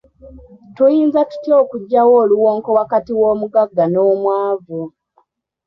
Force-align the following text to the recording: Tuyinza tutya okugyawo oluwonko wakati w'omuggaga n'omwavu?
Tuyinza 0.75 1.19
tutya 1.29 1.53
okugyawo 1.63 2.13
oluwonko 2.23 2.69
wakati 2.79 3.11
w'omuggaga 3.19 3.83
n'omwavu? 3.89 4.81